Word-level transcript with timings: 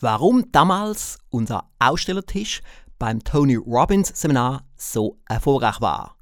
warum 0.00 0.50
damals 0.52 1.18
unser 1.30 1.64
Ausstellertisch 1.78 2.60
beim 2.98 3.22
Tony 3.22 3.56
Robbins 3.56 4.12
Seminar 4.14 4.64
so 4.76 5.18
erfolgreich 5.28 5.80
war. 5.80 6.16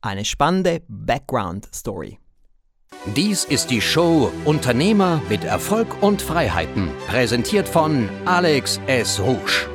Eine 0.00 0.24
spannende 0.24 0.82
Background-Story. 0.88 2.18
Dies 3.16 3.44
ist 3.44 3.70
die 3.70 3.80
Show 3.80 4.32
Unternehmer 4.44 5.20
mit 5.28 5.44
Erfolg 5.44 6.02
und 6.02 6.22
Freiheiten, 6.22 6.90
präsentiert 7.06 7.68
von 7.68 8.08
Alex 8.24 8.80
S. 8.86 9.20
Rouge. 9.20 9.68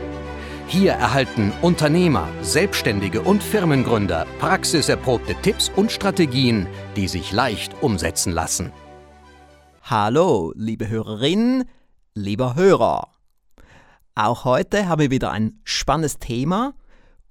Hier 0.68 0.94
erhalten 0.94 1.54
Unternehmer, 1.62 2.28
Selbstständige 2.42 3.22
und 3.22 3.44
Firmengründer 3.44 4.26
praxiserprobte 4.40 5.36
Tipps 5.42 5.70
und 5.76 5.92
Strategien, 5.92 6.68
die 6.96 7.08
sich 7.08 7.32
leicht 7.32 7.74
umsetzen 7.82 8.34
lassen. 8.34 8.72
Hallo, 9.84 10.54
liebe 10.56 10.88
Hörerinnen, 10.90 11.66
lieber 12.16 12.56
Hörer. 12.56 13.13
Auch 14.16 14.46
heute 14.46 14.88
haben 14.88 15.02
wir 15.02 15.10
wieder 15.10 15.32
ein 15.32 15.60
spannendes 15.64 16.20
Thema 16.20 16.76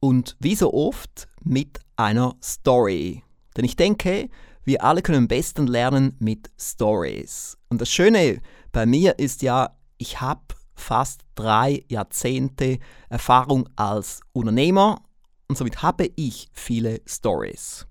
und 0.01 0.37
wie 0.41 0.57
so 0.57 0.75
oft 0.75 1.29
mit 1.41 1.79
einer 1.95 2.35
Story. 2.43 3.23
Denn 3.57 3.65
ich 3.65 3.77
denke, 3.77 4.29
wir 4.65 4.83
alle 4.83 5.01
können 5.01 5.19
am 5.19 5.29
besten 5.29 5.69
lernen 5.69 6.17
mit 6.19 6.51
Stories. 6.59 7.57
Und 7.69 7.81
das 7.81 7.89
Schöne 7.89 8.41
bei 8.73 8.85
mir 8.85 9.21
ist 9.21 9.43
ja, 9.43 9.77
ich 9.97 10.21
habe 10.21 10.43
fast 10.75 11.21
drei 11.37 11.85
Jahrzehnte 11.87 12.81
Erfahrung 13.09 13.69
als 13.77 14.21
Unternehmer 14.33 15.03
und 15.47 15.57
somit 15.57 15.83
habe 15.83 16.11
ich 16.17 16.49
viele 16.53 17.01
Stories. 17.07 17.87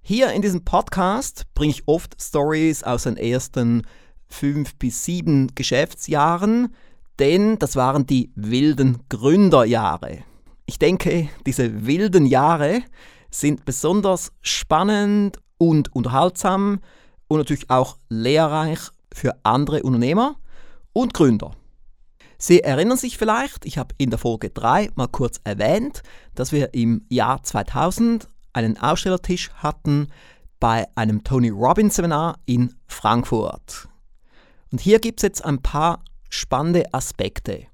Hier 0.00 0.32
in 0.32 0.40
diesem 0.40 0.64
Podcast 0.64 1.44
bringe 1.54 1.72
ich 1.72 1.86
oft 1.86 2.16
Stories 2.18 2.82
aus 2.82 3.02
den 3.02 3.18
ersten 3.18 3.86
fünf 4.26 4.74
bis 4.76 5.04
sieben 5.04 5.54
Geschäftsjahren, 5.54 6.74
denn 7.18 7.58
das 7.58 7.76
waren 7.76 8.06
die 8.06 8.32
wilden 8.34 9.02
Gründerjahre. 9.08 10.24
Ich 10.66 10.78
denke, 10.78 11.28
diese 11.46 11.86
wilden 11.86 12.26
Jahre 12.26 12.82
sind 13.30 13.64
besonders 13.64 14.32
spannend 14.40 15.38
und 15.58 15.94
unterhaltsam 15.94 16.80
und 17.28 17.38
natürlich 17.38 17.70
auch 17.70 17.98
lehrreich 18.08 18.78
für 19.12 19.34
andere 19.42 19.82
Unternehmer 19.82 20.36
und 20.92 21.14
Gründer. 21.14 21.52
Sie 22.38 22.60
erinnern 22.62 22.98
sich 22.98 23.16
vielleicht, 23.16 23.64
ich 23.64 23.78
habe 23.78 23.94
in 23.98 24.10
der 24.10 24.18
Folge 24.18 24.50
3 24.50 24.90
mal 24.96 25.08
kurz 25.08 25.40
erwähnt, 25.44 26.02
dass 26.34 26.52
wir 26.52 26.74
im 26.74 27.06
Jahr 27.08 27.42
2000 27.42 28.28
einen 28.52 28.78
Ausstellertisch 28.78 29.50
hatten 29.54 30.08
bei 30.60 30.86
einem 30.94 31.24
Tony 31.24 31.50
Robbins 31.50 31.96
Seminar 31.96 32.38
in 32.46 32.74
Frankfurt. 32.86 33.88
Und 34.70 34.80
hier 34.80 34.98
gibt 34.98 35.20
es 35.20 35.22
jetzt 35.22 35.44
ein 35.44 35.62
paar 35.62 36.02
spannende 36.34 36.92
Aspekte. 36.92 37.66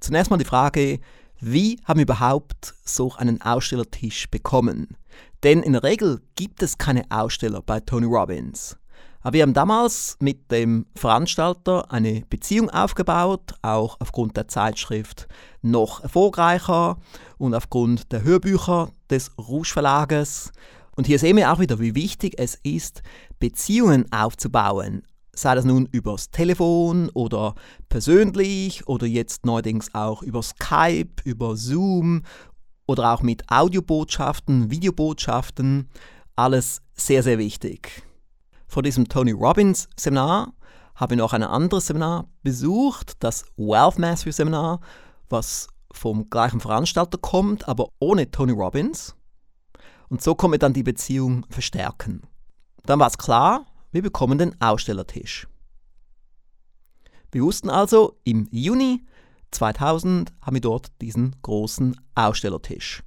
Zunächst 0.00 0.30
mal 0.30 0.36
die 0.36 0.44
Frage, 0.44 0.98
wie 1.40 1.80
haben 1.84 1.98
wir 1.98 2.04
überhaupt 2.04 2.74
so 2.84 3.12
einen 3.16 3.40
Ausstellertisch 3.40 4.30
bekommen? 4.30 4.96
Denn 5.42 5.62
in 5.62 5.72
der 5.72 5.82
Regel 5.82 6.20
gibt 6.36 6.62
es 6.62 6.78
keine 6.78 7.04
Aussteller 7.10 7.62
bei 7.62 7.80
Tony 7.80 8.06
Robbins. 8.06 8.76
Aber 9.22 9.34
wir 9.34 9.42
haben 9.42 9.54
damals 9.54 10.16
mit 10.20 10.50
dem 10.50 10.86
Veranstalter 10.96 11.92
eine 11.92 12.22
Beziehung 12.28 12.70
aufgebaut, 12.70 13.54
auch 13.62 13.96
aufgrund 14.00 14.36
der 14.36 14.48
Zeitschrift 14.48 15.28
noch 15.62 16.00
erfolgreicher 16.00 16.98
und 17.38 17.54
aufgrund 17.54 18.10
der 18.12 18.24
Hörbücher 18.24 18.90
des 19.10 19.30
Rouge 19.38 19.68
Verlages. 19.68 20.50
Und 20.96 21.06
hier 21.06 21.20
sehen 21.20 21.36
wir 21.36 21.52
auch 21.52 21.60
wieder, 21.60 21.78
wie 21.78 21.94
wichtig 21.94 22.34
es 22.38 22.56
ist, 22.62 23.02
Beziehungen 23.38 24.10
aufzubauen, 24.12 25.02
sei 25.34 25.54
das 25.54 25.64
nun 25.64 25.86
übers 25.86 26.30
Telefon 26.30 27.08
oder 27.14 27.54
persönlich 27.88 28.86
oder 28.86 29.06
jetzt 29.06 29.46
neuerdings 29.46 29.94
auch 29.94 30.22
über 30.22 30.42
Skype, 30.42 31.22
über 31.24 31.56
Zoom 31.56 32.22
oder 32.86 33.12
auch 33.12 33.22
mit 33.22 33.50
Audiobotschaften, 33.50 34.70
Videobotschaften, 34.70 35.88
alles 36.36 36.82
sehr, 36.94 37.22
sehr 37.22 37.38
wichtig. 37.38 38.02
Vor 38.66 38.82
diesem 38.82 39.08
Tony 39.08 39.32
Robbins 39.32 39.88
Seminar 39.98 40.52
habe 40.94 41.14
ich 41.14 41.18
noch 41.18 41.32
ein 41.32 41.42
anderes 41.42 41.86
Seminar 41.86 42.28
besucht, 42.42 43.14
das 43.20 43.44
Wealth 43.56 43.98
Mastery 43.98 44.32
Seminar, 44.32 44.80
was 45.28 45.68
vom 45.92 46.28
gleichen 46.30 46.60
Veranstalter 46.60 47.18
kommt, 47.18 47.68
aber 47.68 47.88
ohne 47.98 48.30
Tony 48.30 48.52
Robbins. 48.52 49.14
Und 50.08 50.22
so 50.22 50.34
konnte 50.34 50.58
dann 50.58 50.74
die 50.74 50.82
Beziehung 50.82 51.46
verstärken. 51.48 52.22
Dann 52.84 52.98
war 52.98 53.06
es 53.06 53.18
klar, 53.18 53.66
wir 53.92 54.02
bekommen 54.02 54.38
den 54.38 54.60
Ausstellertisch. 54.60 55.46
Wir 57.30 57.42
wussten 57.42 57.70
also, 57.70 58.18
im 58.24 58.48
Juni 58.50 59.04
2000 59.52 60.32
haben 60.40 60.54
wir 60.54 60.60
dort 60.60 60.90
diesen 61.00 61.36
großen 61.42 61.98
Ausstellertisch. 62.14 63.02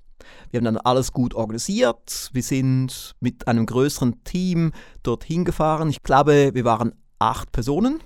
Wir 0.50 0.60
haben 0.60 0.66
dann 0.66 0.78
alles 0.78 1.12
gut 1.12 1.34
organisiert. 1.34 2.30
Wir 2.34 2.44
sind 2.44 3.16
mit 3.20 3.48
einem 3.48 3.66
größeren 3.66 4.24
Team 4.24 4.72
dorthin 5.04 5.46
gefahren. 5.46 5.90
Ich 5.90 6.02
glaube, 6.02 6.52
wir 6.54 6.66
waren 6.66 6.94
acht 7.20 7.52
Personen. 7.52 8.00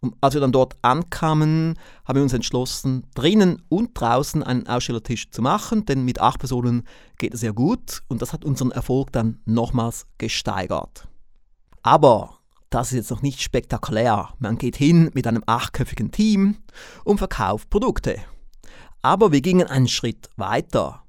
Und 0.00 0.16
als 0.20 0.34
wir 0.34 0.40
dann 0.40 0.52
dort 0.52 0.76
ankamen, 0.82 1.78
haben 2.04 2.16
wir 2.16 2.22
uns 2.22 2.34
entschlossen, 2.34 3.06
drinnen 3.14 3.62
und 3.68 3.98
draußen 3.98 4.42
einen 4.42 4.66
Ausstellertisch 4.66 5.30
zu 5.30 5.40
machen, 5.40 5.86
denn 5.86 6.04
mit 6.04 6.20
acht 6.20 6.40
Personen 6.40 6.86
geht 7.16 7.32
es 7.32 7.40
sehr 7.40 7.54
gut 7.54 8.02
und 8.08 8.20
das 8.20 8.34
hat 8.34 8.44
unseren 8.44 8.70
Erfolg 8.70 9.12
dann 9.12 9.40
nochmals 9.46 10.06
gesteigert. 10.18 11.08
Aber 11.84 12.38
das 12.70 12.88
ist 12.88 12.96
jetzt 12.96 13.10
noch 13.10 13.20
nicht 13.20 13.42
spektakulär. 13.42 14.30
Man 14.38 14.56
geht 14.56 14.74
hin 14.74 15.10
mit 15.12 15.26
einem 15.26 15.44
achtköpfigen 15.46 16.10
Team 16.10 16.56
und 17.04 17.18
verkauft 17.18 17.68
Produkte. 17.68 18.16
Aber 19.02 19.32
wir 19.32 19.42
gingen 19.42 19.66
einen 19.66 19.86
Schritt 19.86 20.30
weiter. 20.36 21.04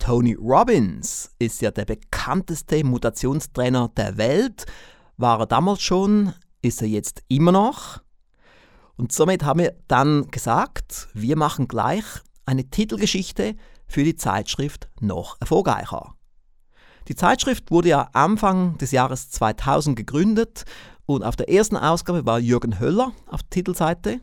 Tony 0.00 0.34
Robbins 0.34 1.30
ist 1.38 1.62
ja 1.62 1.70
der 1.70 1.84
bekannteste 1.84 2.82
Mutationstrainer 2.82 3.90
der 3.96 4.16
Welt. 4.16 4.66
War 5.16 5.38
er 5.38 5.46
damals 5.46 5.82
schon, 5.82 6.34
ist 6.62 6.82
er 6.82 6.88
jetzt 6.88 7.22
immer 7.28 7.52
noch. 7.52 8.02
Und 8.96 9.12
somit 9.12 9.44
haben 9.44 9.60
wir 9.60 9.76
dann 9.86 10.28
gesagt, 10.32 11.08
wir 11.14 11.36
machen 11.36 11.68
gleich 11.68 12.04
eine 12.44 12.68
Titelgeschichte 12.68 13.54
für 13.86 14.02
die 14.02 14.16
Zeitschrift 14.16 14.88
noch 15.00 15.36
erfolgreicher. 15.40 16.17
Die 17.08 17.14
Zeitschrift 17.14 17.70
wurde 17.70 17.88
ja 17.88 18.10
Anfang 18.12 18.76
des 18.76 18.90
Jahres 18.90 19.30
2000 19.30 19.96
gegründet 19.96 20.64
und 21.06 21.22
auf 21.24 21.36
der 21.36 21.48
ersten 21.48 21.76
Ausgabe 21.78 22.26
war 22.26 22.38
Jürgen 22.38 22.78
Höller 22.78 23.12
auf 23.26 23.42
der 23.42 23.50
Titelseite, 23.50 24.20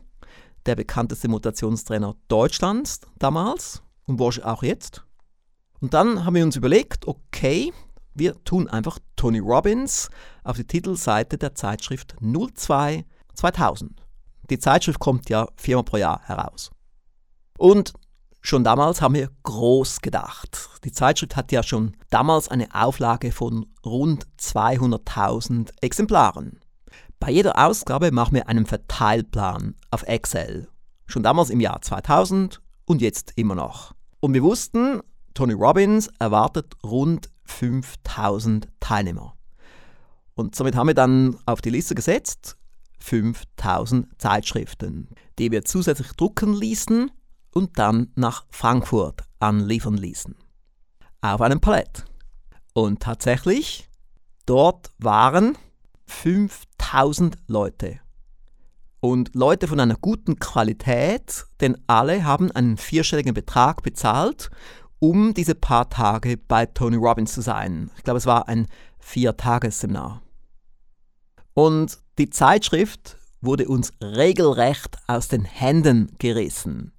der 0.66 0.76
bekannteste 0.76 1.26
Mutationstrainer 1.26 2.14
Deutschlands 2.28 3.00
damals 3.18 3.82
und 4.06 4.20
auch 4.20 4.62
jetzt. 4.62 5.04
Und 5.80 5.94
dann 5.94 6.24
haben 6.24 6.36
wir 6.36 6.44
uns 6.44 6.54
überlegt, 6.54 7.08
okay, 7.08 7.72
wir 8.14 8.42
tun 8.44 8.68
einfach 8.68 9.00
Tony 9.16 9.40
Robbins 9.40 10.08
auf 10.44 10.56
die 10.56 10.64
Titelseite 10.64 11.38
der 11.38 11.56
Zeitschrift 11.56 12.14
02 12.20 13.04
2000. 13.34 14.00
Die 14.48 14.60
Zeitschrift 14.60 15.00
kommt 15.00 15.28
ja 15.28 15.48
viermal 15.56 15.84
pro 15.84 15.96
Jahr 15.96 16.20
heraus. 16.22 16.70
Und 17.58 17.94
Schon 18.48 18.62
damals 18.62 19.02
haben 19.02 19.14
wir 19.14 19.28
groß 19.42 20.02
gedacht. 20.02 20.68
Die 20.84 20.92
Zeitschrift 20.92 21.34
hat 21.34 21.50
ja 21.50 21.64
schon 21.64 21.96
damals 22.10 22.46
eine 22.46 22.72
Auflage 22.72 23.32
von 23.32 23.66
rund 23.84 24.28
200.000 24.38 25.70
Exemplaren. 25.80 26.60
Bei 27.18 27.32
jeder 27.32 27.58
Ausgabe 27.58 28.12
machen 28.12 28.36
wir 28.36 28.48
einen 28.48 28.64
Verteilplan 28.64 29.74
auf 29.90 30.04
Excel. 30.04 30.68
Schon 31.06 31.24
damals 31.24 31.50
im 31.50 31.58
Jahr 31.58 31.82
2000 31.82 32.62
und 32.84 33.02
jetzt 33.02 33.32
immer 33.34 33.56
noch. 33.56 33.94
Und 34.20 34.32
wir 34.32 34.44
wussten, 34.44 35.00
Tony 35.34 35.54
Robbins 35.54 36.08
erwartet 36.20 36.76
rund 36.84 37.28
5000 37.46 38.68
Teilnehmer. 38.78 39.34
Und 40.36 40.54
somit 40.54 40.76
haben 40.76 40.86
wir 40.86 40.94
dann 40.94 41.36
auf 41.46 41.62
die 41.62 41.70
Liste 41.70 41.96
gesetzt 41.96 42.56
5000 43.00 44.06
Zeitschriften, 44.20 45.08
die 45.40 45.50
wir 45.50 45.64
zusätzlich 45.64 46.12
drucken 46.12 46.54
ließen 46.54 47.10
und 47.56 47.78
dann 47.78 48.12
nach 48.16 48.44
Frankfurt 48.50 49.22
anliefern 49.38 49.96
ließen. 49.96 50.34
Auf 51.22 51.40
einem 51.40 51.58
Palett. 51.58 52.04
Und 52.74 53.00
tatsächlich, 53.00 53.88
dort 54.44 54.92
waren 54.98 55.56
5000 56.04 57.38
Leute. 57.46 58.00
Und 59.00 59.34
Leute 59.34 59.68
von 59.68 59.80
einer 59.80 59.96
guten 59.96 60.38
Qualität, 60.38 61.46
denn 61.62 61.78
alle 61.86 62.24
haben 62.24 62.50
einen 62.52 62.76
vierstelligen 62.76 63.32
Betrag 63.32 63.82
bezahlt, 63.82 64.50
um 64.98 65.32
diese 65.32 65.54
paar 65.54 65.88
Tage 65.88 66.36
bei 66.36 66.66
Tony 66.66 66.96
Robbins 66.96 67.32
zu 67.32 67.40
sein. 67.40 67.90
Ich 67.96 68.02
glaube, 68.02 68.18
es 68.18 68.26
war 68.26 68.48
ein 68.48 68.66
Viertagesseminar. 68.98 70.20
Und 71.54 72.00
die 72.18 72.28
Zeitschrift 72.28 73.16
wurde 73.40 73.66
uns 73.66 73.94
regelrecht 74.02 74.98
aus 75.06 75.28
den 75.28 75.44
Händen 75.44 76.12
gerissen. 76.18 76.92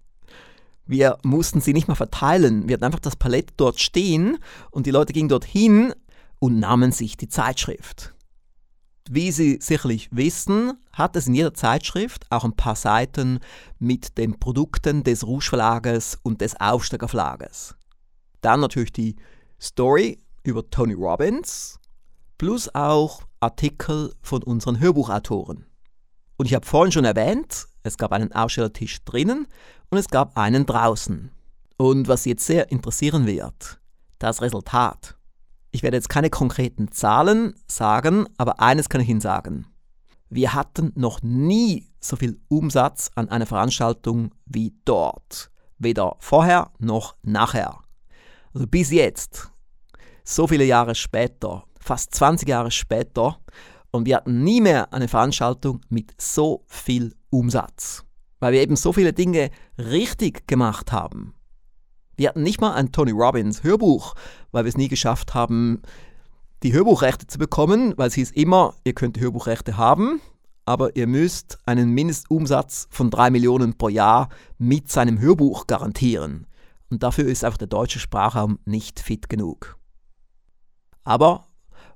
Wir 0.88 1.18
mussten 1.24 1.60
sie 1.60 1.74
nicht 1.74 1.90
mal 1.90 1.96
verteilen. 1.96 2.68
Wir 2.68 2.76
hatten 2.76 2.86
einfach 2.86 3.00
das 3.00 3.18
Palett 3.18 3.52
dort 3.58 3.80
stehen 3.80 4.38
und 4.72 4.86
die 4.86 4.92
Leute 4.92 5.14
gingen 5.14 5.30
dorthin 5.30 5.94
und 6.40 6.60
nahmen 6.60 6.92
sich 6.92 7.18
die 7.18 7.28
Zeitschrift. 7.28 8.14
wie 9.10 9.32
Sie 9.32 9.60
sicherlich 9.62 10.10
wissen, 10.12 10.74
hat 10.92 11.16
es 11.16 11.28
in 11.28 11.34
jeder 11.34 11.54
Zeitschrift 11.54 12.26
auch 12.30 12.44
ein 12.44 12.58
paar 12.58 12.76
Seiten 12.76 13.40
mit 13.80 14.18
den 14.18 14.38
Produkten 14.38 15.04
des 15.04 15.26
Rouge 15.26 15.48
Verlages 15.48 16.18
und 16.24 16.42
des 16.42 16.60
Aufsteiger 16.60 17.08
Verlages. 17.08 17.76
Dann 18.42 18.60
natürlich 18.60 18.92
die 18.92 19.16
Story 19.62 20.20
über 20.44 20.70
Tony 20.70 20.94
Robbins, 20.94 21.80
plus 22.38 22.74
auch 22.76 23.22
Artikel 23.40 24.14
von 24.22 24.44
unseren 24.44 24.80
Hörbuchautoren. 24.80 25.66
Und 26.38 26.46
ich 26.46 26.54
habe 26.54 26.66
vorhin 26.66 26.92
schon 26.92 27.06
erwähnt, 27.06 27.68
es 27.84 27.98
gab 27.98 28.12
einen 28.12 28.34
Ausstellertisch 28.34 29.04
drinnen 29.06 29.48
und 29.90 29.98
es 29.98 30.08
gab 30.08 30.38
einen 30.38 30.66
draußen. 30.66 31.32
Und 31.78 32.08
was 32.08 32.24
Sie 32.24 32.32
jetzt 32.32 32.46
sehr 32.46 32.72
interessieren 32.72 33.26
wird, 33.26 33.80
das 34.20 34.42
Resultat. 34.42 35.18
Ich 35.72 35.84
werde 35.84 35.98
jetzt 35.98 36.10
keine 36.10 36.30
konkreten 36.30 36.92
Zahlen 36.92 37.54
sagen, 37.68 38.28
aber 38.38 38.60
eines 38.60 38.90
kann 38.90 39.02
ich 39.02 39.10
Ihnen 39.10 39.22
sagen. 39.22 39.68
Wir 40.30 40.54
hatten 40.54 40.92
noch 40.96 41.22
nie 41.22 41.90
so 42.00 42.16
viel 42.16 42.40
Umsatz 42.50 43.12
an 43.16 43.30
einer 43.30 43.46
Veranstaltung 43.46 44.32
wie 44.46 44.74
dort. 44.86 45.52
Weder 45.78 46.16
vorher 46.20 46.72
noch 46.80 47.16
nachher. 47.22 47.80
Also 48.54 48.66
bis 48.66 48.92
jetzt, 48.92 49.52
so 50.24 50.48
viele 50.48 50.66
Jahre 50.66 50.96
später, 50.96 51.64
fast 51.80 52.14
20 52.16 52.50
Jahre 52.50 52.72
später, 52.72 53.38
und 53.92 54.06
wir 54.06 54.18
hatten 54.18 54.44
nie 54.44 54.60
mehr 54.62 54.92
eine 54.92 55.08
Veranstaltung 55.08 55.82
mit 55.90 56.14
so 56.20 56.66
viel 56.68 57.16
Umsatz. 57.30 58.07
Weil 58.40 58.54
wir 58.54 58.62
eben 58.62 58.76
so 58.76 58.94
viele 58.94 59.14
Dinge 59.14 59.50
richtig 59.78 60.48
gemacht 60.48 60.92
haben. 60.92 61.34
Wir 62.16 62.30
hatten 62.30 62.44
nicht 62.44 62.62
mal 62.62 62.74
ein 62.74 62.92
Tony 62.92 63.12
Robbins 63.12 63.64
Hörbuch, 63.64 64.16
weil 64.52 64.66
wir 64.66 64.70
es 64.70 64.78
nie 64.78 64.88
geschafft 64.88 65.34
haben, 65.34 65.82
die 66.64 66.74
Hörbuchrechte 66.74 67.28
zu 67.28 67.38
bekommen, 67.38 67.94
weil 67.98 68.08
es 68.08 68.16
hieß 68.16 68.32
immer, 68.32 68.74
ihr 68.84 68.94
könnt 68.94 69.16
die 69.16 69.22
Hörbuchrechte 69.22 69.78
haben, 69.78 70.20
aber 70.66 70.96
ihr 70.96 71.06
müsst 71.06 71.60
einen 71.66 71.92
Mindestumsatz 71.92 72.88
von 72.90 73.12
3 73.12 73.30
Millionen 73.30 73.78
pro 73.78 73.90
Jahr 73.90 74.30
mit 74.58 74.92
seinem 74.92 75.20
Hörbuch 75.20 75.68
garantieren. 75.68 76.48
Und 76.90 77.04
dafür 77.04 77.26
ist 77.26 77.44
einfach 77.44 77.58
der 77.58 77.68
deutsche 77.68 78.00
Sprachraum 78.00 78.60
nicht 78.66 79.00
fit 79.00 79.30
genug. 79.30 79.78
Aber 81.04 81.48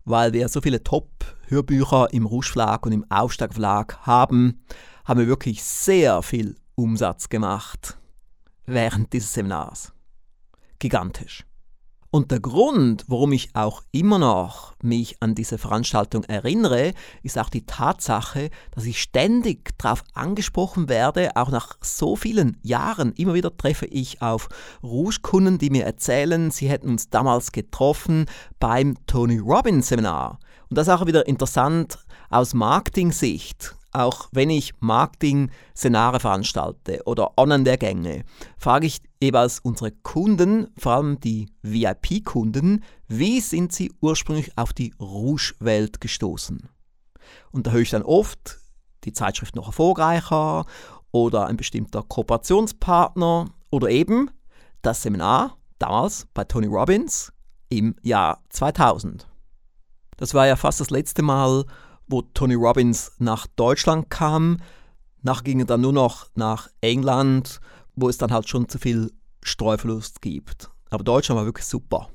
weil 0.06 0.34
wir 0.34 0.48
so 0.48 0.62
viele 0.62 0.84
Top-Hörbücher 0.84 2.14
im 2.14 2.26
Rouge 2.26 2.48
Verlag 2.48 2.86
und 2.86 2.92
im 2.92 3.06
Aufsteig 3.10 3.54
Verlag 3.54 4.00
haben, 4.02 4.64
haben 5.06 5.20
wir 5.20 5.28
wirklich 5.28 5.64
sehr 5.64 6.22
viel 6.22 6.56
Umsatz 6.76 7.30
gemacht 7.30 7.98
während 8.66 9.14
dieses 9.14 9.34
Seminars 9.34 9.94
gigantisch. 10.80 11.46
Und 12.14 12.32
der 12.32 12.42
Grund, 12.42 13.06
warum 13.08 13.32
ich 13.32 13.56
auch 13.56 13.84
immer 13.94 14.20
noch 14.20 14.74
mich 14.84 15.16
an 15.22 15.34
diese 15.34 15.58
Veranstaltung 15.58 16.26
erinnere, 16.26 16.92
ist 17.24 17.38
auch 17.38 17.48
die 17.48 17.66
Tatsache, 17.66 18.50
dass 18.72 18.84
ich 18.84 19.02
ständig 19.02 19.78
darauf 19.78 20.04
angesprochen 20.14 20.90
werde, 20.90 21.38
auch 21.38 21.50
nach 21.52 21.78
so 21.80 22.18
vielen 22.18 22.58
Jahren. 22.64 23.14
Immer 23.14 23.34
wieder 23.34 23.56
treffe 23.56 23.86
ich 23.86 24.22
auf 24.22 24.50
Rouge-Kunden, 24.84 25.58
die 25.58 25.70
mir 25.70 25.86
erzählen, 25.86 26.52
sie 26.52 26.68
hätten 26.68 26.90
uns 26.90 27.10
damals 27.10 27.54
getroffen 27.54 28.26
beim 28.60 28.98
Tony 29.08 29.38
Robbins 29.38 29.88
Seminar. 29.88 30.40
Und 30.70 30.78
das 30.78 30.88
ist 30.88 30.94
auch 30.94 31.06
wieder 31.06 31.28
interessant 31.28 31.98
aus 32.30 32.54
Marketing-Sicht 32.54 33.78
auch 33.92 34.30
wenn 34.32 34.50
ich 34.50 34.74
Marketing-Seminare 34.80 36.20
veranstalte 36.20 37.02
oder 37.06 37.38
Online-Lehrgänge, 37.38 38.24
frage 38.58 38.88
ich 38.88 39.02
jeweils 39.22 39.60
unsere 39.60 39.92
Kunden, 39.92 40.68
vor 40.78 40.94
allem 40.94 41.20
die 41.20 41.50
VIP-Kunden, 41.62 42.84
wie 43.08 43.42
sind 43.42 43.72
sie 43.72 43.92
ursprünglich 44.02 44.58
auf 44.58 44.74
die 44.74 44.94
Rouge-Welt 45.00 46.02
gestoßen? 46.02 46.70
Und 47.52 47.68
da 47.68 47.72
höre 47.72 47.82
ich 47.82 47.90
dann 47.90 48.04
oft, 48.04 48.60
die 49.04 49.14
Zeitschrift 49.14 49.56
noch 49.56 49.68
erfolgreicher 49.68 50.66
oder 51.12 51.48
ein 51.48 51.58
bestimmter 51.58 52.04
Kooperationspartner 52.04 53.50
oder 53.70 53.90
eben 53.90 54.32
das 54.82 55.04
Seminar 55.04 55.58
damals 55.80 56.28
bei 56.34 56.44
Tony 56.44 56.68
Robbins 56.68 57.32
im 57.70 57.96
Jahr 58.02 58.44
2000. 58.50 59.28
Das 60.18 60.34
war 60.34 60.46
ja 60.46 60.56
fast 60.56 60.80
das 60.80 60.90
letzte 60.92 61.24
Mal, 61.24 61.66
wo 62.12 62.22
Tony 62.22 62.56
Robbins 62.56 63.14
nach 63.18 63.48
Deutschland 63.48 64.10
kam. 64.10 64.58
Nach 65.22 65.44
ging 65.44 65.60
er 65.60 65.66
dann 65.66 65.82
nur 65.82 65.94
noch 65.94 66.28
nach 66.36 66.70
England, 66.82 67.60
wo 67.96 68.10
es 68.10 68.18
dann 68.18 68.32
halt 68.32 68.50
schon 68.50 68.68
zu 68.70 68.80
viel 68.80 69.12
Streuverlust 69.44 70.22
gibt. 70.22 70.70
Aber 70.90 71.04
Deutschland 71.04 71.38
war 71.38 71.46
wirklich 71.46 71.66
super. 71.66 72.10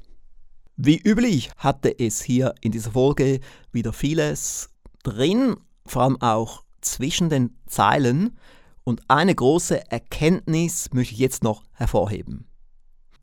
Wie 0.77 0.99
üblich 0.99 1.51
hatte 1.57 1.99
es 1.99 2.23
hier 2.23 2.55
in 2.61 2.73
dieser 2.73 2.93
Folge 2.93 3.41
wieder 3.73 3.93
vieles 3.93 4.69
drin, 5.03 5.57
vor 5.87 6.03
allem 6.03 6.21
auch 6.21 6.63
zwischen 6.83 7.31
den 7.31 7.57
Zeilen. 7.67 8.39
Und 8.85 9.03
eine 9.09 9.35
große 9.35 9.91
Erkenntnis 9.91 10.91
möchte 10.93 11.15
ich 11.15 11.21
jetzt 11.21 11.43
noch 11.43 11.63
hervorheben. 11.73 12.47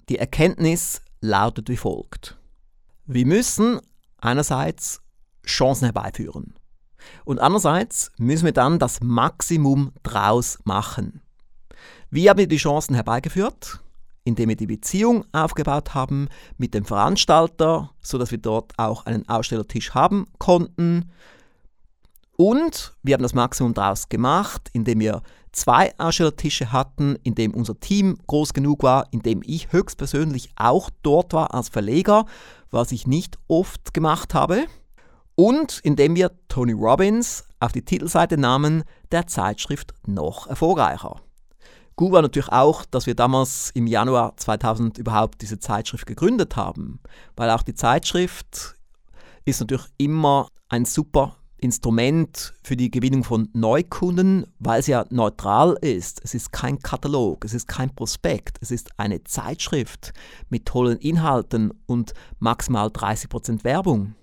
Die 0.09 0.17
Erkenntnis 0.17 1.01
lautet 1.21 1.69
wie 1.69 1.77
folgt. 1.77 2.37
Wir 3.05 3.25
müssen 3.25 3.79
einerseits 4.17 5.01
Chancen 5.45 5.85
herbeiführen. 5.85 6.55
Und 7.25 7.39
andererseits 7.39 8.11
müssen 8.17 8.45
wir 8.45 8.53
dann 8.53 8.79
das 8.79 9.01
Maximum 9.01 9.91
draus 10.03 10.59
machen. 10.63 11.21
Wie 12.09 12.29
haben 12.29 12.38
wir 12.38 12.47
die 12.47 12.57
Chancen 12.57 12.95
herbeigeführt? 12.95 13.79
Indem 14.23 14.50
wir 14.50 14.55
die 14.55 14.67
Beziehung 14.67 15.25
aufgebaut 15.31 15.94
haben 15.94 16.29
mit 16.57 16.73
dem 16.73 16.85
Veranstalter, 16.85 17.89
sodass 18.01 18.31
wir 18.31 18.38
dort 18.38 18.71
auch 18.77 19.05
einen 19.05 19.27
Ausstellertisch 19.27 19.94
haben 19.94 20.27
konnten. 20.38 21.11
Und 22.38 22.94
wir 23.03 23.15
haben 23.15 23.23
das 23.23 23.33
Maximum 23.33 23.73
daraus 23.73 24.09
gemacht, 24.09 24.69
indem 24.73 24.99
wir 24.99 25.21
zwei 25.51 25.94
Ausstellertische 25.97 26.71
hatten, 26.71 27.17
indem 27.23 27.53
unser 27.53 27.79
Team 27.79 28.17
groß 28.27 28.53
genug 28.53 28.83
war, 28.83 29.07
indem 29.11 29.41
ich 29.45 29.71
höchstpersönlich 29.71 30.51
auch 30.56 30.89
dort 31.01 31.33
war 31.33 31.53
als 31.53 31.69
Verleger, 31.69 32.25
was 32.71 32.91
ich 32.91 33.07
nicht 33.07 33.38
oft 33.47 33.94
gemacht 33.94 34.33
habe 34.33 34.67
und 35.35 35.80
indem 35.83 36.15
wir 36.15 36.31
Tony 36.47 36.74
Robbins 36.74 37.45
auf 37.59 37.71
die 37.71 37.83
Titelseite 37.83 38.38
nahmen 38.38 38.83
der 39.12 39.27
Zeitschrift 39.27 39.94
noch 40.06 40.47
erfolgreicher. 40.47 41.21
Gut 41.95 42.12
war 42.12 42.21
natürlich 42.24 42.51
auch, 42.51 42.85
dass 42.85 43.06
wir 43.06 43.15
damals 43.15 43.69
im 43.75 43.85
Januar 43.85 44.35
2000 44.38 44.97
überhaupt 44.97 45.41
diese 45.41 45.59
Zeitschrift 45.59 46.07
gegründet 46.07 46.56
haben, 46.56 47.00
weil 47.35 47.51
auch 47.51 47.62
die 47.62 47.75
Zeitschrift 47.75 48.75
ist 49.45 49.59
natürlich 49.59 49.85
immer 49.97 50.47
ein 50.69 50.85
super 50.85 51.35
Instrument 51.57 52.53
für 52.63 52.75
die 52.75 52.91
Gewinnung 52.91 53.24
von 53.24 53.47
Neukunden, 53.53 54.45
weil 54.59 54.81
sie 54.81 54.91
ja 54.91 55.06
neutral 55.12 55.77
ist. 55.81 56.19
Es 56.24 56.33
ist 56.33 56.51
kein 56.51 56.80
Katalog, 56.80 57.45
es 57.45 57.53
ist 57.53 57.68
kein 57.68 57.94
Prospekt, 57.94 58.57
es 58.61 58.71
ist 58.71 58.99
eine 58.99 59.23
Zeitschrift 59.23 60.13
mit 60.49 60.66
tollen 60.66 60.97
Inhalten 60.97 61.71
und 61.85 62.13
maximal 62.40 62.87
30% 62.87 63.63
Werbung. 63.63 64.16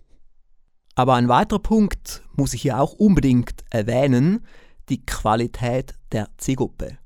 Aber 1.00 1.14
ein 1.14 1.30
weiterer 1.30 1.60
Punkt 1.60 2.22
muss 2.36 2.52
ich 2.52 2.60
hier 2.60 2.78
auch 2.78 2.92
unbedingt 2.92 3.64
erwähnen, 3.70 4.44
die 4.90 5.02
Qualität 5.06 5.94
der 6.12 6.28
Zielgruppe. 6.36 6.98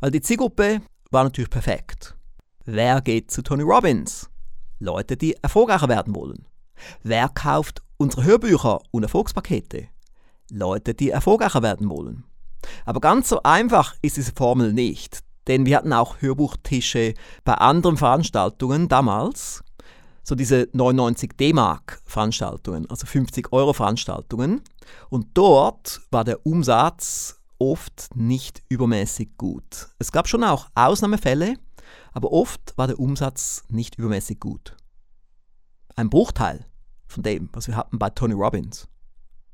Weil 0.00 0.10
die 0.10 0.20
Zielgruppe 0.20 0.82
war 1.10 1.24
natürlich 1.24 1.48
perfekt. 1.48 2.14
Wer 2.66 3.00
geht 3.00 3.30
zu 3.30 3.40
Tony 3.40 3.62
Robbins? 3.62 4.28
Leute, 4.78 5.16
die 5.16 5.32
erfolgreicher 5.42 5.88
werden 5.88 6.14
wollen. 6.14 6.46
Wer 7.02 7.30
kauft 7.30 7.80
unsere 7.96 8.24
Hörbücher 8.24 8.82
und 8.90 9.04
Erfolgspakete? 9.04 9.88
Leute, 10.50 10.92
die 10.92 11.08
erfolgreicher 11.08 11.62
werden 11.62 11.88
wollen. 11.88 12.24
Aber 12.84 13.00
ganz 13.00 13.30
so 13.30 13.42
einfach 13.42 13.94
ist 14.02 14.18
diese 14.18 14.32
Formel 14.32 14.74
nicht, 14.74 15.20
denn 15.46 15.64
wir 15.64 15.78
hatten 15.78 15.94
auch 15.94 16.20
Hörbuchtische 16.20 17.14
bei 17.42 17.54
anderen 17.54 17.96
Veranstaltungen 17.96 18.88
damals 18.88 19.64
so 20.22 20.34
diese 20.34 20.68
99 20.72 21.36
D-Mark 21.36 22.00
Veranstaltungen, 22.04 22.88
also 22.88 23.06
50 23.06 23.52
Euro 23.52 23.72
Veranstaltungen. 23.72 24.62
Und 25.08 25.28
dort 25.34 26.00
war 26.10 26.24
der 26.24 26.46
Umsatz 26.46 27.40
oft 27.58 28.10
nicht 28.14 28.62
übermäßig 28.68 29.36
gut. 29.36 29.88
Es 29.98 30.12
gab 30.12 30.28
schon 30.28 30.44
auch 30.44 30.68
Ausnahmefälle, 30.74 31.56
aber 32.12 32.32
oft 32.32 32.76
war 32.76 32.86
der 32.86 32.98
Umsatz 32.98 33.64
nicht 33.68 33.96
übermäßig 33.96 34.40
gut. 34.40 34.76
Ein 35.96 36.10
Bruchteil 36.10 36.66
von 37.06 37.22
dem, 37.22 37.48
was 37.52 37.68
wir 37.68 37.76
hatten 37.76 37.98
bei 37.98 38.10
Tony 38.10 38.34
Robbins. 38.34 38.88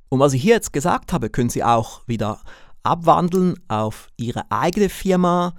Und 0.08 0.20
was 0.20 0.32
ich 0.32 0.42
hier 0.42 0.54
jetzt 0.54 0.72
gesagt 0.72 1.12
habe, 1.12 1.28
können 1.28 1.50
Sie 1.50 1.64
auch 1.64 2.06
wieder 2.06 2.40
abwandeln 2.82 3.56
auf 3.68 4.08
Ihre 4.16 4.50
eigene 4.50 4.88
Firma 4.88 5.54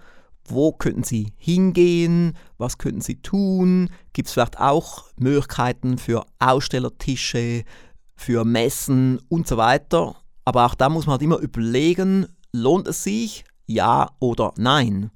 wo 0.50 0.72
könnten 0.72 1.03
Sie 1.03 1.34
hingehen? 1.38 2.34
Was 2.58 2.77
könnten 2.77 3.01
Sie 3.01 3.22
tun? 3.22 3.89
Gibt 4.13 4.27
es 4.27 4.34
vielleicht 4.34 4.60
auch 4.60 5.06
Möglichkeiten 5.18 5.98
für 5.98 6.25
Ausstellertische, 6.39 7.63
für 8.15 8.46
Messen 8.46 9.20
und 9.29 9.48
so 9.48 9.58
weiter? 9.58 10.15
Aber 10.46 10.65
auch 10.65 10.75
da 10.75 10.89
muss 10.89 11.06
man 11.06 11.13
halt 11.13 11.22
immer 11.22 11.38
überlegen, 11.38 12.27
lohnt 12.51 12.88
es 12.88 13.03
sich? 13.03 13.44
Ja 13.65 14.10
oder 14.20 14.53
nein? 14.58 15.12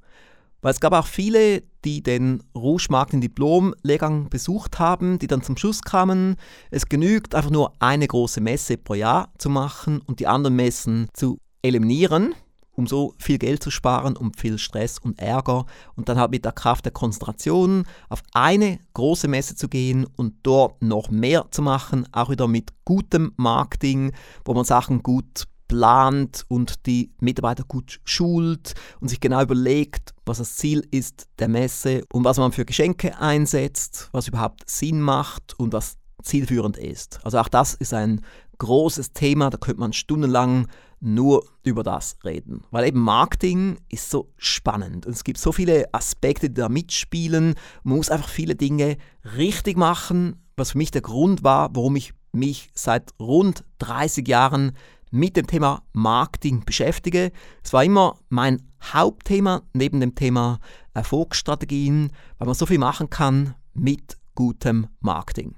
Weil 0.61 0.71
es 0.71 0.79
gab 0.79 0.93
auch 0.93 1.07
viele, 1.07 1.63
die 1.83 2.01
den 2.01 2.41
Rouge 2.55 2.87
Marketing 2.89 3.19
Diplom 3.19 3.75
Lehrgang 3.83 4.29
besucht 4.29 4.79
haben, 4.79 5.19
die 5.19 5.27
dann 5.27 5.41
zum 5.41 5.57
Schluss 5.57 5.81
kamen, 5.81 6.37
es 6.71 6.85
genügt 6.85 7.35
einfach 7.35 7.51
nur 7.51 7.73
eine 7.79 8.07
große 8.07 8.39
Messe 8.39 8.77
pro 8.77 8.93
Jahr 8.93 9.33
zu 9.37 9.49
machen 9.49 10.01
und 10.05 10.19
die 10.19 10.27
anderen 10.27 10.55
Messen 10.55 11.09
zu 11.13 11.37
eliminieren, 11.61 12.33
um 12.75 12.87
so 12.87 13.13
viel 13.19 13.37
Geld 13.37 13.63
zu 13.63 13.71
sparen, 13.71 14.17
um 14.17 14.33
viel 14.33 14.57
Stress 14.57 14.97
und 14.97 15.19
Ärger 15.19 15.65
und 15.95 16.09
dann 16.09 16.19
halt 16.19 16.31
mit 16.31 16.45
der 16.45 16.51
Kraft 16.51 16.85
der 16.85 16.91
Konzentration 16.91 17.85
auf 18.09 18.23
eine 18.33 18.79
große 18.93 19.27
Messe 19.27 19.55
zu 19.55 19.67
gehen 19.67 20.07
und 20.15 20.35
dort 20.43 20.81
noch 20.81 21.09
mehr 21.09 21.45
zu 21.51 21.61
machen, 21.61 22.07
auch 22.11 22.29
wieder 22.29 22.47
mit 22.47 22.71
gutem 22.85 23.33
Marketing, 23.37 24.11
wo 24.45 24.53
man 24.53 24.65
Sachen 24.65 25.03
gut 25.03 25.47
plant 25.67 26.45
und 26.49 26.85
die 26.85 27.11
Mitarbeiter 27.19 27.63
gut 27.63 27.99
schult 28.03 28.73
und 28.99 29.07
sich 29.07 29.19
genau 29.19 29.41
überlegt, 29.41 30.13
was 30.25 30.37
das 30.37 30.55
Ziel 30.55 30.87
ist 30.91 31.27
der 31.39 31.47
Messe 31.47 32.03
und 32.11 32.23
was 32.23 32.37
man 32.37 32.51
für 32.51 32.65
Geschenke 32.65 33.17
einsetzt, 33.19 34.09
was 34.11 34.27
überhaupt 34.27 34.69
Sinn 34.69 35.01
macht 35.01 35.57
und 35.57 35.73
was 35.73 35.97
zielführend 36.21 36.77
ist. 36.77 37.19
Also 37.23 37.39
auch 37.39 37.47
das 37.47 37.73
ist 37.73 37.93
ein 37.93 38.21
großes 38.59 39.13
Thema, 39.13 39.49
da 39.49 39.57
könnte 39.57 39.79
man 39.79 39.93
stundenlang 39.93 40.67
nur 41.03 41.45
über 41.63 41.83
das 41.83 42.17
reden, 42.23 42.63
weil 42.71 42.87
eben 42.87 42.99
Marketing 42.99 43.77
ist 43.89 44.09
so 44.09 44.31
spannend 44.37 45.05
und 45.05 45.13
es 45.13 45.23
gibt 45.23 45.37
so 45.37 45.51
viele 45.51 45.93
Aspekte, 45.93 46.49
die 46.49 46.55
da 46.55 46.69
mitspielen. 46.69 47.55
Man 47.83 47.97
muss 47.97 48.09
einfach 48.09 48.29
viele 48.29 48.55
Dinge 48.55 48.97
richtig 49.37 49.77
machen, 49.77 50.41
was 50.55 50.71
für 50.71 50.77
mich 50.77 50.91
der 50.91 51.01
Grund 51.01 51.43
war, 51.43 51.75
warum 51.75 51.95
ich 51.97 52.13
mich 52.31 52.69
seit 52.73 53.11
rund 53.19 53.63
30 53.79 54.27
Jahren 54.27 54.71
mit 55.11 55.35
dem 55.35 55.45
Thema 55.45 55.83
Marketing 55.91 56.63
beschäftige. 56.65 57.31
Es 57.63 57.73
war 57.73 57.83
immer 57.83 58.17
mein 58.29 58.63
Hauptthema 58.81 59.61
neben 59.73 59.99
dem 59.99 60.15
Thema 60.15 60.59
Erfolgsstrategien, 60.93 62.11
weil 62.37 62.47
man 62.47 62.55
so 62.55 62.65
viel 62.65 62.79
machen 62.79 63.09
kann 63.09 63.55
mit 63.73 64.17
gutem 64.35 64.87
Marketing. 65.01 65.53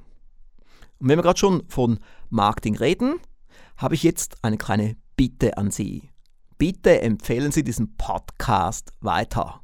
Und 1.00 1.10
wenn 1.10 1.18
wir 1.18 1.24
gerade 1.24 1.40
schon 1.40 1.64
von 1.70 2.00
Marketing 2.30 2.76
reden, 2.76 3.20
habe 3.78 3.96
ich 3.96 4.04
jetzt 4.04 4.44
eine 4.44 4.58
kleine 4.58 4.98
Bitte 5.16 5.58
an 5.58 5.72
Sie. 5.72 6.10
Bitte 6.58 7.02
empfehlen 7.02 7.54
Sie 7.54 7.64
diesen 7.64 7.96
Podcast 7.96 8.92
weiter. 9.00 9.62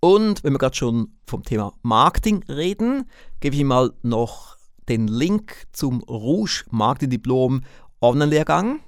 Und 0.01 0.43
wenn 0.43 0.53
wir 0.53 0.59
gerade 0.59 0.77
schon 0.77 1.13
vom 1.27 1.45
Thema 1.45 1.75
Marketing 1.83 2.43
reden, 2.49 3.09
gebe 3.39 3.55
ich 3.55 3.61
Ihnen 3.61 3.69
mal 3.69 3.93
noch 4.03 4.56
den 4.89 5.09
Link 5.09 5.67
zum 5.73 6.01
Rouge 6.03 6.65
Marketing 6.71 7.11
Diplom 7.11 7.63
Online-Lehrgang. 8.01 8.81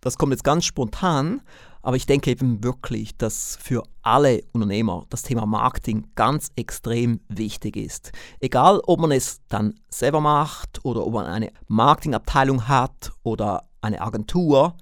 Das 0.00 0.16
kommt 0.16 0.32
jetzt 0.32 0.44
ganz 0.44 0.64
spontan, 0.64 1.42
aber 1.82 1.96
ich 1.96 2.06
denke 2.06 2.30
eben 2.30 2.62
wirklich, 2.62 3.16
dass 3.16 3.58
für 3.60 3.82
alle 4.02 4.42
Unternehmer 4.52 5.04
das 5.10 5.22
Thema 5.22 5.44
Marketing 5.44 6.06
ganz 6.14 6.52
extrem 6.54 7.20
wichtig 7.28 7.76
ist. 7.76 8.12
Egal, 8.40 8.80
ob 8.86 9.00
man 9.00 9.10
es 9.10 9.40
dann 9.48 9.74
selber 9.88 10.20
macht 10.20 10.84
oder 10.84 11.04
ob 11.04 11.14
man 11.14 11.26
eine 11.26 11.50
Marketingabteilung 11.66 12.68
hat 12.68 13.10
oder 13.22 13.68
eine 13.80 14.00
Agentur, 14.00 14.76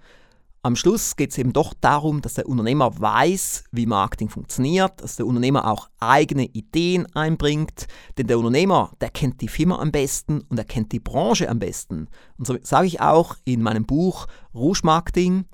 am 0.67 0.77
Schluss 0.77 1.15
geht 1.15 1.31
es 1.31 1.39
eben 1.39 1.53
doch 1.53 1.75
darum, 1.81 2.21
dass 2.21 2.35
der 2.35 2.49
Unternehmer 2.49 3.01
weiß, 3.01 3.65
wie 3.71 3.87
Marketing 3.87 4.29
funktioniert, 4.29 5.01
dass 5.01 5.17
der 5.17 5.27
Unternehmer 5.27 5.71
auch 5.71 5.89
eigene 6.01 6.45
Ideen 6.45 7.07
einbringt, 7.15 7.87
denn 8.19 8.27
der 8.27 8.39
Unternehmer, 8.39 8.93
der 9.01 9.11
kennt 9.11 9.41
die 9.41 9.49
Firma 9.49 9.79
am 9.79 9.93
besten 9.93 10.41
und 10.49 10.59
er 10.59 10.65
kennt 10.65 10.91
die 10.91 10.99
Branche 10.99 11.49
am 11.49 11.61
besten. 11.61 12.09
Und 12.37 12.47
so 12.47 12.59
sage 12.63 12.89
ich 12.89 13.01
auch 13.01 13.37
in 13.45 13.63
meinem 13.63 13.87
Buch 13.87 14.27
Rouge 14.55 14.81
Marketing, 14.83 15.45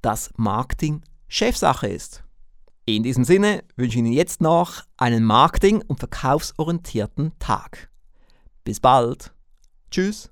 dass 0.00 0.30
Marketing 0.36 1.02
Chefsache 1.28 1.88
ist. 1.88 2.24
In 2.86 3.02
diesem 3.02 3.24
Sinne 3.24 3.62
wünsche 3.76 3.98
ich 3.98 4.04
Ihnen 4.04 4.12
jetzt 4.12 4.40
noch 4.40 4.84
einen 4.96 5.22
Marketing- 5.22 5.82
und 5.86 5.98
verkaufsorientierten 5.98 7.32
Tag. 7.38 7.90
Bis 8.64 8.80
bald. 8.80 9.32
Tschüss. 9.90 10.31